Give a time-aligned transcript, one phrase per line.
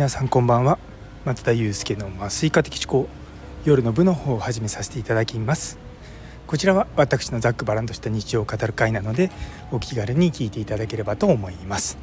[0.00, 0.78] 皆さんこんばんは。
[1.26, 3.06] 松田祐介の麻酔科的思考
[3.66, 5.78] 夜の部の方を始めさせていただきます。
[6.46, 9.30] こちらは私のざっくばらんとした日常を語る会なので
[9.70, 11.98] お気軽に聞いていただければと思います。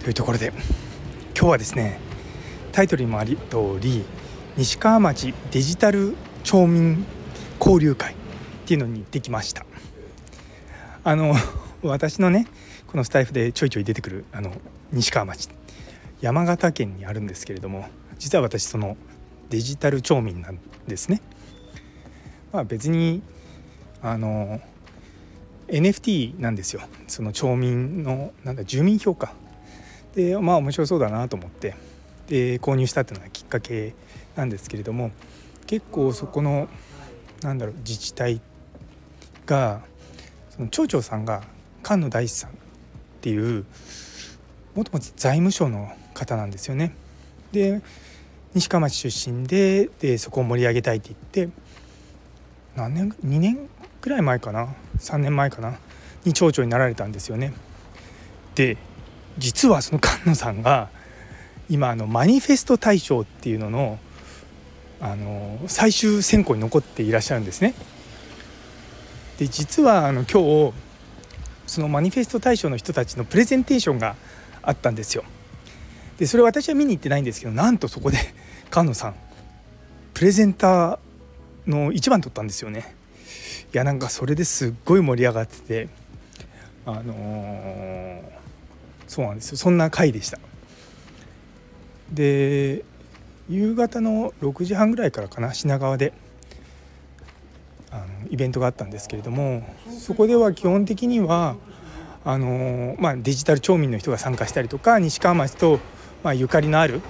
[0.00, 0.52] というところで
[1.36, 2.00] 今日はですね
[2.72, 4.04] タイトルにもあり通り
[4.56, 7.06] 西川町デジタル町民
[7.60, 8.16] 交流会っ
[8.66, 9.64] ていうのに行ってきました。
[11.04, 11.36] あの
[11.82, 12.48] 私のね
[12.88, 14.50] このスタイフでちょいちょい出てくるあの
[14.90, 15.48] 西川町。
[16.20, 18.96] 山形県にあるんですけれども実は私その
[19.50, 21.20] デジタル町民なんですね。
[22.52, 23.20] まあ、別に
[24.00, 24.60] あの
[25.68, 29.34] NFT なんですよその町民のなんだ住民票か
[30.14, 31.74] でまあ面白そうだなと思って
[32.28, 33.94] で購入したっていうのがきっかけ
[34.36, 35.10] なんですけれども
[35.66, 36.68] 結構そこの
[37.42, 38.40] なんだろう自治体
[39.46, 39.82] が
[40.50, 41.42] その町長さんが
[41.82, 42.54] 菅野大地さんっ
[43.20, 43.64] ていう
[44.74, 46.94] もともと財務省の方なんですよね。
[47.52, 47.80] で
[48.54, 51.54] 西川町出身ででそこを盛り上げたいって言って
[52.76, 53.68] 何年2年
[54.00, 55.78] ぐらい前かな？3年前かな？
[56.24, 57.52] に町長になられたんですよね。
[58.54, 58.76] で
[59.38, 60.88] 実はその菅野さんが
[61.68, 63.98] 今あのマニフェスト大賞っていうのの
[65.00, 67.74] あの最終選考に残っていらっしゃるんですね。
[69.38, 70.74] で実はあの今日
[71.66, 74.16] そのマニフェスト大賞の人たちのプレゼンテーションが
[74.66, 75.24] あったんですよ。
[76.18, 78.18] でそれ私は見に行ってないんですけどなんとそこで
[78.70, 79.14] 菅野さん
[80.12, 82.94] プレゼンターの1番取ったんですよね。
[83.72, 85.88] いやなんかそれですっごい盛り上がってて
[86.86, 88.20] あのー、
[89.08, 89.56] そうなんですよ。
[89.56, 90.38] そんな回でした。
[92.12, 92.84] で
[93.48, 96.12] 夕方の6時半ぐらいからかな品川で
[97.90, 99.62] あのイベントがあったんですけれども
[99.98, 101.56] そこでは基本的には
[102.26, 105.78] あのまあ、デジタル町民の人が参加したりとか西川町と
[106.24, 107.02] まあ、ゆかりのある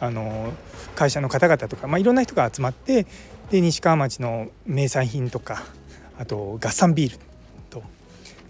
[0.00, 0.52] あの
[0.96, 3.06] 会社の方々とか、まあ、いろんな人が集まって
[3.50, 5.62] で西川町の名産品とか
[6.18, 7.18] あと合算ビール
[7.70, 7.82] と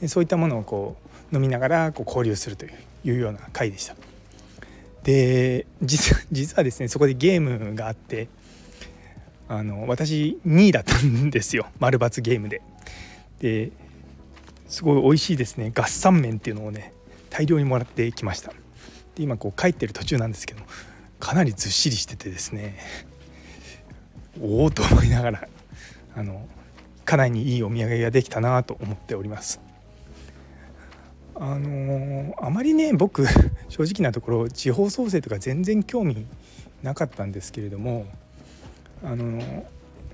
[0.06, 0.97] そういったものをこ
[1.32, 2.71] う飲みながらこう交流するとい
[3.06, 3.97] うような会でした。
[5.03, 8.28] で実実はですねそこでゲームがあって
[9.49, 12.62] あの私2位だったんですよ丸×ゲームで。
[13.41, 13.72] で
[14.72, 16.94] すごい美味しいですね合算麺っていうのをね
[17.28, 18.53] 大量にもらってきました。
[19.15, 20.62] で今こう帰ってる途中なんですけど
[21.21, 22.78] かなりずっしりしててですね
[24.41, 25.49] おおと思いながら
[26.16, 26.49] あの
[27.05, 29.61] 家内にいいお土産ができたなと思っております。
[31.34, 33.27] あのあまりね僕
[33.69, 36.27] 正直なところ地方創生とか全然興味
[36.82, 38.06] なかったんですけれども
[39.05, 39.66] あの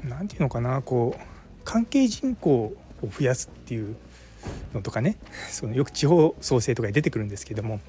[0.03, 1.23] 何て言うのかなこう
[1.65, 3.95] 関係人口を増やすっていう
[4.75, 5.17] のとかね
[5.51, 7.81] そのよく地方創生とかに出てくるんですけども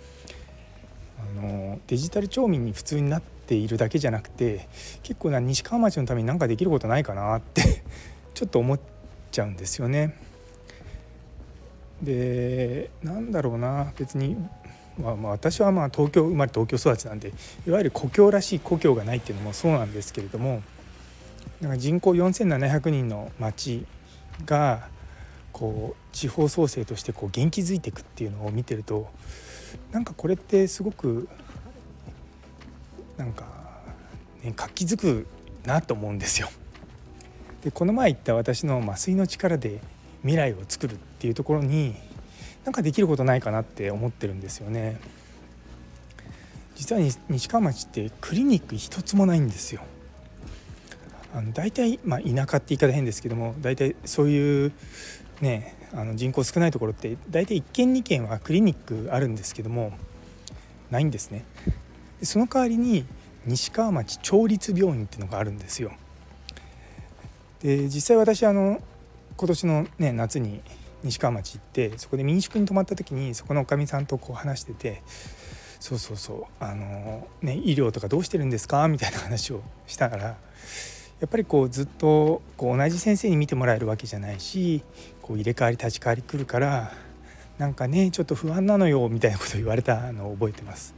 [1.20, 4.68] あのデジタル町民に普通になっているだけじゃなくて
[5.03, 7.84] 結構な西川町のために何かできることないかなって
[8.34, 8.80] ちょっと思っ
[9.31, 10.16] ちゃうんですよね。
[12.02, 14.38] でなんだろうな別に、
[14.97, 17.34] まあ、まあ私はまあ東京生まれ東京育ちなんで
[17.68, 20.64] いわゆる故郷らしい故郷がないっていうのもそうなんですけれども
[21.62, 23.86] なんか人口4700人の町
[24.46, 24.88] が
[25.53, 29.09] こう地方創生としてこう元気づいていくっていうのを見てると
[29.91, 31.27] なんかこれってすごく
[33.17, 33.45] なんか、
[34.43, 35.27] ね、活気づく
[35.65, 36.49] なと思うんですよ。
[37.63, 39.81] でこの前言った私の麻酔の力で
[40.21, 41.95] 未来を作るっていうところに
[42.63, 44.99] なんかできることないかなって思ってるんですよね。
[46.75, 49.81] 実は西川町ってクリニック一つもないんですよ。
[51.33, 54.71] あの大体、まあ、田舎って言い方変ですけども大体そういう
[55.41, 59.94] ねあの人口少ないところって大体1軒2軒はクリニックあるんですけども
[60.91, 61.45] ないんですね。
[62.22, 63.05] その代わりに
[63.45, 65.91] 西川町町立病院っていうのがあるんですよ。
[67.61, 68.81] で実際私あの
[69.38, 70.61] 今年の、ね、夏に
[71.03, 75.02] 西川町行ってそこで民宿に泊まった時にそこのおかみさんとこう話してて
[75.79, 78.87] そうそうそうあの、ね、医療とかどうしてるんですか？
[78.90, 80.37] みたいな話をしたから
[81.19, 84.83] やっぱりこうずっとこう同じ先生に見てもらえるわけじゃないし
[85.21, 86.93] こう入れ替わり立ち替わり来るから
[87.57, 90.95] なんかねちょっと不安なのよみたいなことを言われたのを覚えてます。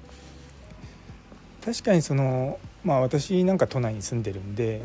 [1.66, 4.82] 確かにそのまあ私なんか都内に住んでるんで、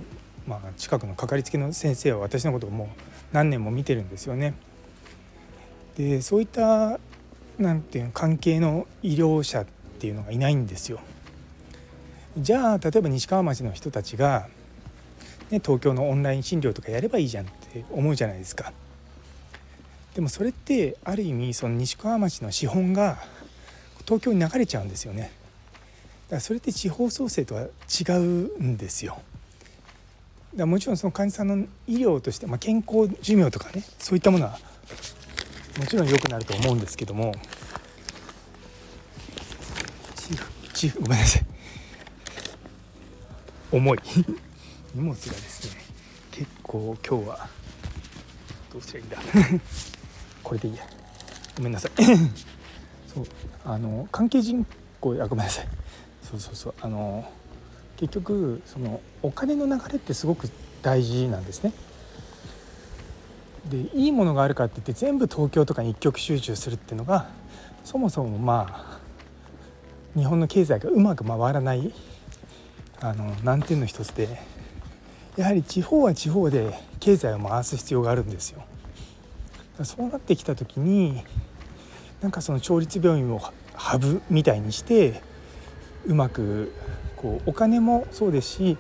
[0.46, 2.88] まあ、近くのかかりつけの先生は私のことをもう
[3.32, 4.54] 何年も見てるんですよね。
[5.96, 6.98] でそういった
[7.58, 9.66] なんていう関係の医療者っ
[9.98, 11.00] ていうのがいないんですよ。
[12.38, 14.48] じゃあ例えば西川町の人たちが
[15.50, 18.72] ね、東京のオンライン診療とかやればいいじゃんって思うじゃないですか。
[20.14, 23.18] でもそれってある意味その西川町の資本が
[24.04, 25.22] 東京に流れちゃうんですよね。
[25.22, 25.32] だか
[26.36, 28.20] らそれって地方創生とは違う
[28.62, 29.20] んですよ。
[30.56, 34.58] だもちろんその患者さんの医療として、まあ、健康寿命とかねそういったものは
[35.78, 37.34] もちろん良くなると思うんですけども
[41.00, 41.46] ごめんなさい
[43.72, 43.98] 重い
[44.94, 45.80] 荷物がですね
[46.30, 47.48] 結構今日は
[48.72, 49.60] どうすりゃいいんだ。
[50.42, 50.82] これでいいや。
[51.56, 51.92] ごめんなさい。
[53.12, 53.26] そう
[53.64, 54.66] あの関係人
[55.00, 55.68] 口あごめんなさい。
[56.22, 56.74] そうそうそう。
[56.80, 57.24] あの
[57.96, 60.50] 結局そのお金の流れってすごく
[60.82, 61.72] 大事なんですね。
[63.70, 67.28] でいいものがあるかって言って全部東京とかに一極集中するっていうのが
[67.84, 68.98] そもそもまあ
[70.18, 71.92] 日本の経済がうまく回らない
[73.00, 74.28] あの難点の一つで
[75.36, 78.64] やはり地方は地方で経済を回す必要があるんですよ。
[79.82, 81.22] そうなってきた時に
[82.22, 83.42] なんかその町立病院を
[83.74, 85.20] ハブみたいにして
[86.06, 86.72] うまく
[87.16, 88.78] こうお金もそうですし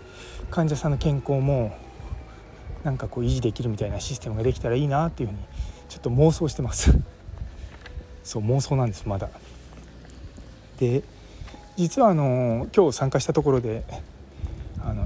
[0.50, 1.76] 患者さんの健康も
[2.82, 5.40] なんかこう維持できるみたいなシステムができたらいいなっていうふうに
[5.88, 6.96] ちょっと妄想してます
[8.24, 9.28] そう妄想なんですまだ
[10.78, 11.02] で
[11.76, 13.84] 実はあの今日参加したところで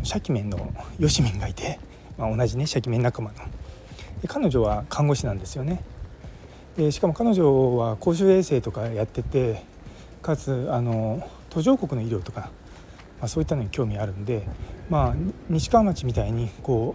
[0.03, 1.79] シャキメンのヨシミンがいて、
[2.19, 3.37] まあ、同じねシャキメン仲間の
[4.23, 5.83] で彼女は看護師なんですよね
[6.77, 9.65] でしかも彼女は公衆衛生とかやってて
[10.23, 12.51] かつあの途上国の医療とか、
[13.21, 14.47] まあ、そういったのに興味あるんで、
[14.89, 15.15] まあ、
[15.49, 16.95] 西川町みたいにこ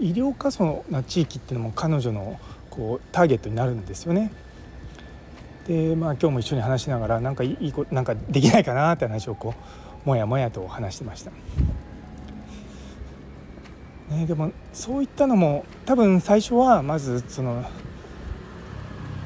[0.00, 2.38] う医療過疎な地域っていうのも彼女の
[2.70, 4.32] こうターゲットになるんですよね。
[5.68, 9.54] でまあ今日も一緒に話しながらなんかいいこなんかできないかなって話をこ
[10.04, 11.30] うもやもやと話してました。
[14.14, 17.64] ね、でもそういったのも多分最初はまずその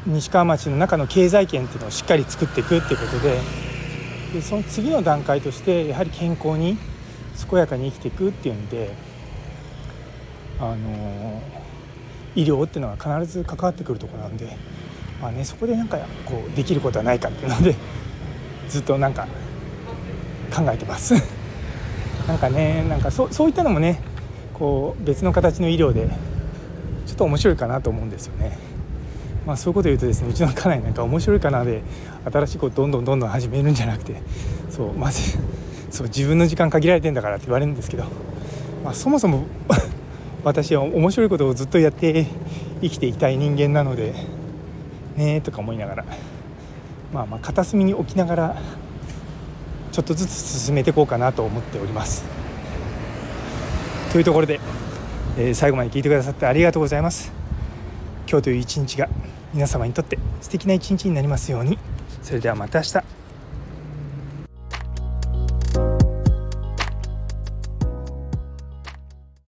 [0.06, 3.40] 西川町の中の経済圏っていうのをしっかり作っていくっていうことで
[4.32, 6.78] でその次の段階としてやはり健康に
[7.48, 8.90] 健やかに生きていくっていうんで
[10.60, 11.42] あの
[12.34, 14.56] 医療っていうのは必ず関わってくるとこなんで、
[15.20, 17.74] まあね、そこでなんかこうできることはないかっていうので
[18.68, 19.26] ずっとなんか
[20.54, 21.14] 考えてます。
[22.26, 24.00] なんかねなんかそういったのもね
[24.58, 26.08] こう別の形の医療で
[27.06, 28.58] ちょっと面白いかなと思うんですよね。
[29.46, 31.82] まあ、そういうこと言うとですねうちの家内なんか面白いかなで
[32.30, 34.20] 新しいことどんどんどんどん始めるんじゃなくて
[34.68, 35.38] そうまず
[35.90, 38.04] そう自分の時間限られてんだからって言われるんですけど、
[38.84, 39.46] まあ、そもそも
[40.44, 42.26] 私は面白いことをずっとやって
[42.82, 44.12] 生きていきたい人間なので
[45.16, 46.04] ねえとか思いながら
[47.14, 48.56] まあまあ片隅に置きながら
[49.92, 50.30] ちょっとずつ
[50.60, 52.47] 進めていこうかなと思っております。
[54.12, 54.60] というところで、
[55.36, 57.30] えー、最後まで聞いてくださってありがとうございます。
[58.28, 59.08] 今日という一日が
[59.54, 61.78] 皆様にとって素敵な一日になりますように
[62.22, 63.17] それではまた明日